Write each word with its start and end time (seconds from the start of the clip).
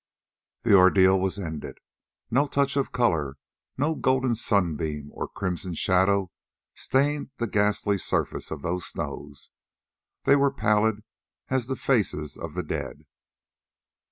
The 0.63 0.73
ordeal 0.73 1.19
was 1.19 1.37
ended. 1.37 1.77
No 2.31 2.47
touch 2.47 2.75
of 2.75 2.91
colour, 2.91 3.37
no 3.77 3.93
golden 3.93 4.33
sunbeam 4.33 5.11
or 5.13 5.27
crimson 5.27 5.75
shadow 5.75 6.31
stained 6.73 7.29
the 7.37 7.45
ghastly 7.45 7.99
surface 7.99 8.49
of 8.49 8.63
those 8.63 8.87
snows, 8.87 9.51
they 10.23 10.35
were 10.35 10.49
pallid 10.49 11.03
as 11.49 11.67
the 11.67 11.75
faces 11.75 12.35
of 12.35 12.55
the 12.55 12.63
dead. 12.63 13.05